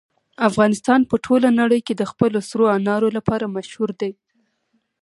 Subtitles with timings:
[0.49, 4.11] افغانستان په ټوله نړۍ کې د خپلو سرو انارو لپاره مشهور دی.